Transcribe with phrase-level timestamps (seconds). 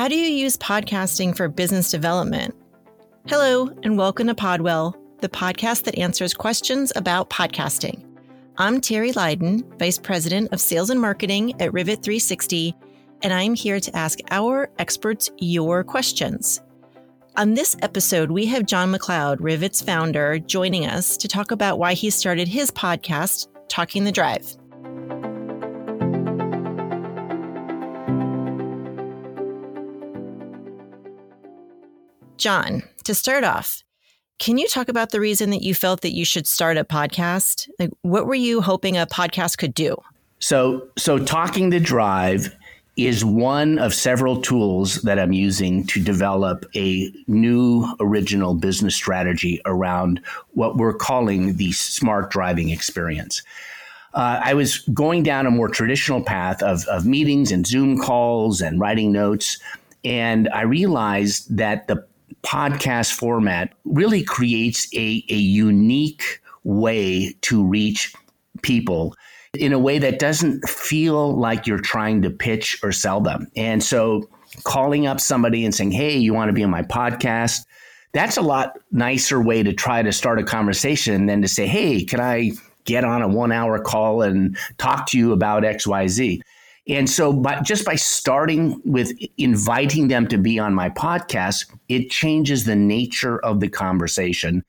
[0.00, 2.54] How do you use podcasting for business development?
[3.26, 8.02] Hello, and welcome to Podwell, the podcast that answers questions about podcasting.
[8.56, 12.74] I'm Terry Lydon, Vice President of Sales and Marketing at Rivet 360,
[13.22, 16.62] and I'm here to ask our experts your questions.
[17.36, 21.92] On this episode, we have John MacLeod, Rivet's founder, joining us to talk about why
[21.92, 24.56] he started his podcast, Talking the Drive.
[32.40, 33.84] John, to start off,
[34.38, 37.68] can you talk about the reason that you felt that you should start a podcast?
[37.78, 39.94] Like what were you hoping a podcast could do?
[40.38, 42.56] So so talking the drive
[42.96, 49.60] is one of several tools that I'm using to develop a new original business strategy
[49.66, 53.42] around what we're calling the smart driving experience.
[54.14, 58.62] Uh, I was going down a more traditional path of, of meetings and Zoom calls
[58.62, 59.58] and writing notes.
[60.04, 62.04] And I realized that the
[62.42, 68.14] podcast format really creates a, a unique way to reach
[68.62, 69.14] people
[69.54, 73.46] in a way that doesn't feel like you're trying to pitch or sell them.
[73.56, 74.28] And so
[74.64, 77.60] calling up somebody and saying, Hey, you want to be on my podcast?
[78.12, 82.04] That's a lot nicer way to try to start a conversation than to say, Hey,
[82.04, 82.52] can I
[82.84, 86.40] get on a one hour call and talk to you about XYZ?
[86.90, 92.10] And so, by, just by starting with inviting them to be on my podcast, it
[92.10, 94.64] changes the nature of the conversation.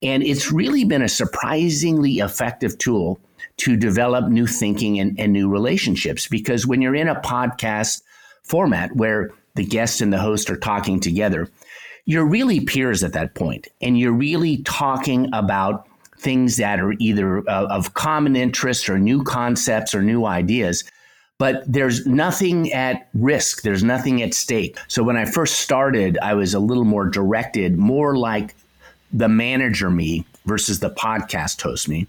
[0.00, 3.18] And it's really been a surprisingly effective tool
[3.56, 6.28] to develop new thinking and, and new relationships.
[6.28, 8.02] Because when you're in a podcast
[8.44, 11.48] format where the guest and the host are talking together,
[12.04, 17.38] you're really peers at that point, and you're really talking about things that are either
[17.50, 20.84] uh, of common interest or new concepts or new ideas
[21.38, 23.62] but there's nothing at risk.
[23.62, 24.78] There's nothing at stake.
[24.88, 28.54] So when I first started, I was a little more directed, more like
[29.12, 32.06] the manager me versus the podcast host me.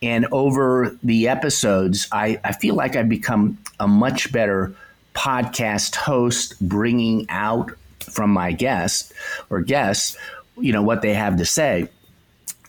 [0.00, 4.74] And over the episodes, I, I feel like I've become a much better
[5.14, 9.12] podcast host, bringing out from my guest
[9.50, 10.16] or guests,
[10.56, 11.88] you know, what they have to say.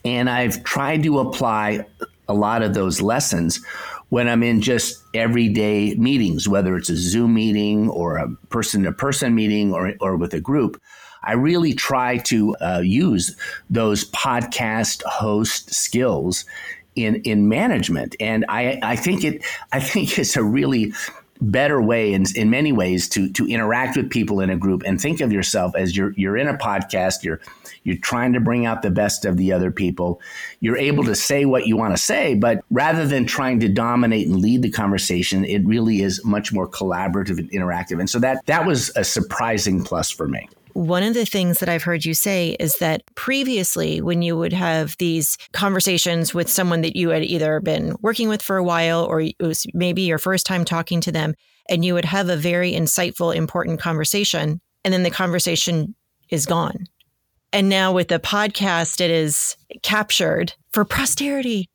[0.03, 1.85] And I've tried to apply
[2.27, 3.63] a lot of those lessons
[4.11, 8.91] when I'm in just everyday meetings, whether it's a Zoom meeting or a person to
[8.91, 10.81] person meeting or, or with a group.
[11.23, 13.37] I really try to uh, use
[13.69, 16.43] those podcast host skills
[16.95, 20.93] in in management, and I I think it I think it's a really
[21.41, 25.01] better way in, in many ways to to interact with people in a group and
[25.01, 27.41] think of yourself as you're you're in a podcast you're
[27.83, 30.21] you're trying to bring out the best of the other people.
[30.59, 34.27] You're able to say what you want to say but rather than trying to dominate
[34.27, 37.99] and lead the conversation it really is much more collaborative and interactive.
[37.99, 41.69] And so that that was a surprising plus for me one of the things that
[41.69, 46.81] I've heard you say is that previously, when you would have these conversations with someone
[46.81, 50.19] that you had either been working with for a while or it was maybe your
[50.19, 51.33] first time talking to them,
[51.69, 55.95] and you would have a very insightful, important conversation, and then the conversation
[56.29, 56.85] is gone.
[57.53, 61.69] And now with the podcast, it is captured for posterity.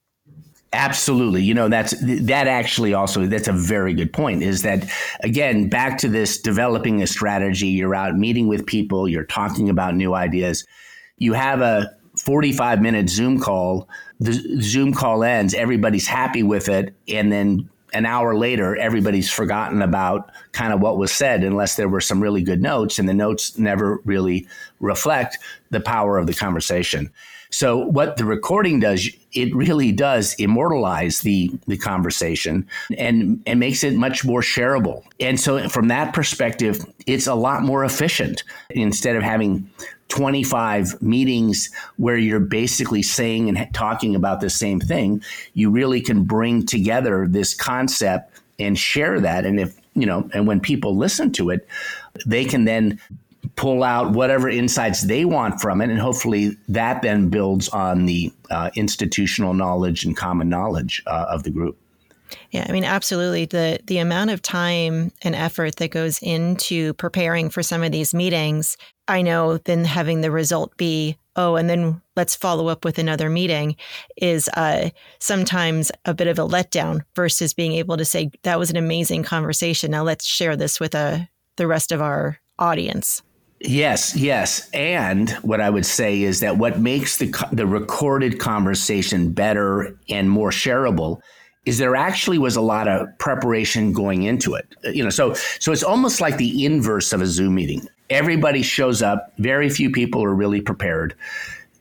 [0.77, 1.43] Absolutely.
[1.43, 4.87] You know, that's that actually also that's a very good point is that
[5.21, 9.97] again, back to this developing a strategy, you're out meeting with people, you're talking about
[9.97, 10.67] new ideas.
[11.17, 13.89] You have a 45 minute Zoom call,
[14.21, 19.81] the Zoom call ends, everybody's happy with it, and then an hour later, everybody's forgotten
[19.81, 23.15] about kind of what was said, unless there were some really good notes, and the
[23.15, 24.47] notes never really
[24.81, 25.39] reflect
[25.71, 27.11] the power of the conversation.
[27.51, 33.85] So what the recording does, it really does immortalize the the conversation and and makes
[33.85, 35.03] it much more shareable.
[35.21, 39.71] And so from that perspective, it's a lot more efficient instead of having
[40.09, 45.23] 25 meetings where you're basically saying and talking about the same thing,
[45.55, 50.47] you really can bring together this concept and share that and if, you know, and
[50.47, 51.67] when people listen to it,
[52.25, 53.01] they can then
[53.55, 55.91] pull out whatever insights they want from it.
[55.91, 61.43] And hopefully that then builds on the uh, institutional knowledge and common knowledge uh, of
[61.45, 61.79] the group.
[62.51, 63.45] Yeah, I mean, absolutely.
[63.47, 68.13] The the amount of time and effort that goes into preparing for some of these
[68.13, 68.77] meetings,
[69.07, 73.31] I know then having the result be, oh, and then let's follow up with another
[73.31, 73.77] meeting
[74.17, 74.91] is uh,
[75.21, 79.23] sometimes a bit of a letdown versus being able to say, that was an amazing
[79.23, 79.93] conversation.
[79.93, 81.19] Now let's share this with uh,
[81.57, 83.23] the rest of our audience.
[83.61, 84.69] Yes, yes.
[84.73, 90.31] And what I would say is that what makes the the recorded conversation better and
[90.31, 91.21] more shareable
[91.65, 94.67] is there actually was a lot of preparation going into it.
[94.85, 97.87] Uh, you know, so so it's almost like the inverse of a Zoom meeting.
[98.11, 101.15] Everybody shows up, very few people are really prepared.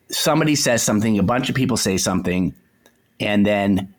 [0.10, 2.54] Somebody says something, a bunch of people say something,
[3.20, 3.94] and then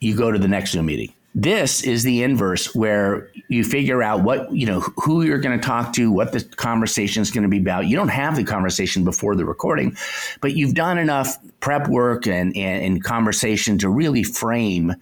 [0.00, 1.12] you go to the next Zoom meeting.
[1.40, 5.64] This is the inverse where you figure out what, you know, who you're going to
[5.64, 7.86] talk to, what the conversation is going to be about.
[7.86, 9.96] You don't have the conversation before the recording,
[10.40, 14.96] but you've done enough prep work and, and, and conversation to really frame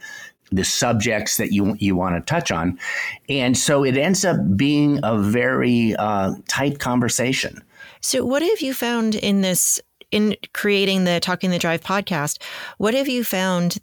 [0.53, 2.79] the subjects that you you want to touch on,
[3.29, 7.65] and so it ends up being a very uh, tight conversation.
[8.01, 9.81] So, what have you found in this
[10.13, 12.41] in creating the Talking the Drive podcast?
[12.79, 13.79] What have you found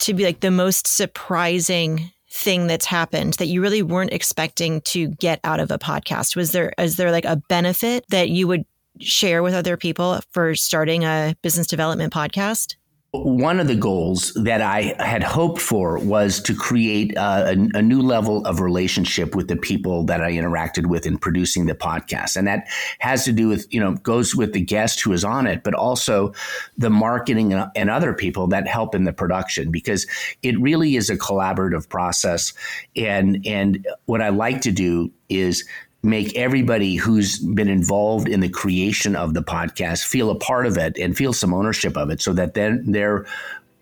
[0.00, 5.08] to be like the most surprising thing that's happened that you really weren't expecting to
[5.08, 6.36] get out of a podcast?
[6.36, 8.64] Was there is there like a benefit that you would
[9.00, 12.76] share with other people for starting a business development podcast?
[13.12, 17.82] One of the goals that I had hoped for was to create uh, a, a,
[17.82, 22.36] new level of relationship with the people that I interacted with in producing the podcast.
[22.36, 22.68] And that
[22.98, 25.72] has to do with, you know, goes with the guest who is on it, but
[25.72, 26.34] also
[26.76, 30.06] the marketing and other people that help in the production because
[30.42, 32.52] it really is a collaborative process.
[32.94, 35.64] And, and what I like to do is
[36.02, 40.76] make everybody who's been involved in the creation of the podcast feel a part of
[40.76, 43.26] it and feel some ownership of it so that then they're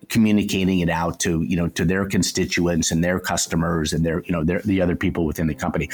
[0.09, 4.31] communicating it out to you know to their constituents and their customers and their you
[4.31, 5.89] know their, the other people within the company.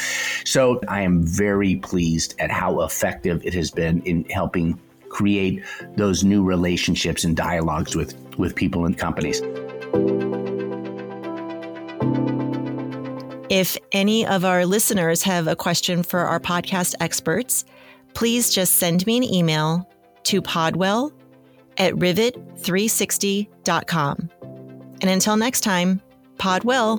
[0.45, 4.79] So i am very pleased at how effective it has been in helping
[5.09, 5.63] create
[5.95, 9.41] those new relationships and dialogues with with people and companies
[13.53, 17.65] if any of our listeners have a question for our podcast experts,
[18.15, 19.87] please just send me an email
[20.23, 21.11] to podwell
[21.77, 24.29] at rivet360.com.
[25.01, 26.01] And until next time,
[26.39, 26.97] pod well.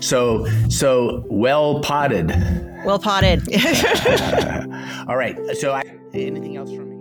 [0.00, 2.30] So, so well potted.
[2.84, 3.42] Well potted.
[5.08, 5.36] All right.
[5.58, 5.82] So, I,
[6.14, 6.91] anything else from